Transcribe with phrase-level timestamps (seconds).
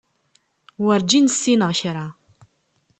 [0.83, 2.05] Werǧin ssineɣ kra.